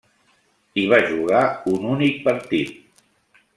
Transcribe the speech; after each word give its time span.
Hi 0.77 0.85
va 0.93 0.99
jugar 1.09 1.43
un 1.73 1.87
únic 1.93 2.19
partit. 2.27 2.83